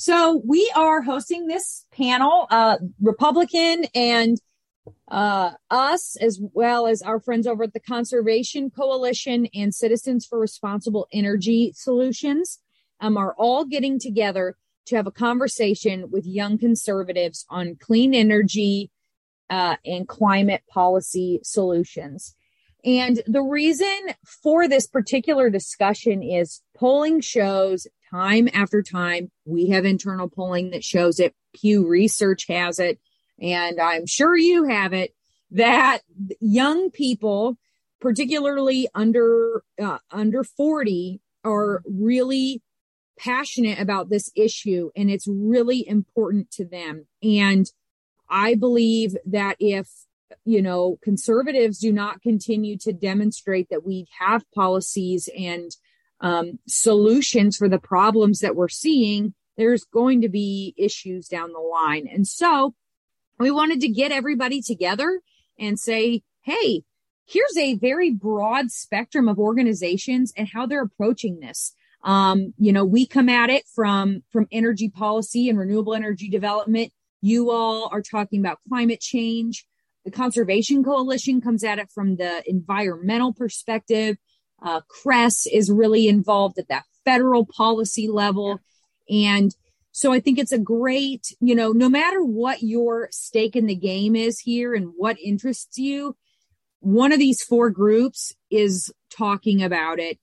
[0.00, 4.40] So we are hosting this panel, uh, republicEn and
[5.10, 10.38] uh, us, as well as our friends over at the Conservation Coalition and Citizens for
[10.38, 12.60] Responsible Energy Solutions,
[13.02, 18.90] um, are all getting together to have a conversation with young conservatives on clean energy
[19.50, 22.34] uh, and climate policy solutions.
[22.84, 29.30] And the reason for this particular discussion is polling shows time after time.
[29.44, 31.34] We have internal polling that shows it.
[31.54, 32.98] Pew Research has it.
[33.40, 35.14] And I'm sure you have it
[35.50, 36.00] that
[36.40, 37.56] young people,
[38.00, 42.62] particularly under, uh, under 40 are really
[43.18, 47.06] passionate about this issue and it's really important to them.
[47.22, 47.66] And
[48.28, 49.88] I believe that if
[50.44, 55.70] you know, conservatives do not continue to demonstrate that we have policies and
[56.20, 61.58] um, solutions for the problems that we're seeing, there's going to be issues down the
[61.58, 62.06] line.
[62.06, 62.74] And so
[63.38, 65.20] we wanted to get everybody together
[65.58, 66.82] and say, hey,
[67.26, 71.74] here's a very broad spectrum of organizations and how they're approaching this.
[72.02, 76.92] Um, you know, we come at it from, from energy policy and renewable energy development.
[77.20, 79.66] You all are talking about climate change.
[80.04, 84.16] The Conservation Coalition comes at it from the environmental perspective.
[84.62, 88.60] Uh, CRES is really involved at that federal policy level.
[89.08, 89.54] And
[89.92, 93.74] so I think it's a great, you know, no matter what your stake in the
[93.74, 96.16] game is here and what interests you,
[96.80, 100.18] one of these four groups is talking about it